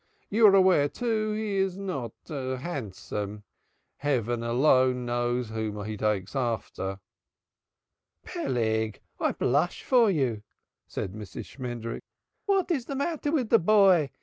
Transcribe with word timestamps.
You 0.31 0.47
are 0.47 0.55
aware, 0.55 0.89
too, 0.89 1.33
he 1.33 1.57
is 1.57 1.77
not 1.77 2.13
handsome. 2.27 3.43
Heaven 3.97 4.41
alone 4.41 5.05
knows 5.05 5.49
whom 5.49 5.85
he 5.85 5.95
takes 5.95 6.35
after." 6.35 6.99
"Peleg, 8.23 8.99
I 9.19 9.33
blush 9.33 9.83
for 9.83 10.09
you," 10.09 10.41
said 10.87 11.13
Mrs. 11.13 11.45
Shmendrik. 11.55 12.01
"What 12.47 12.71
is 12.71 12.85
the 12.85 12.95
matter 12.95 13.31
with 13.31 13.49
the 13.49 13.59
boy? 13.59 14.09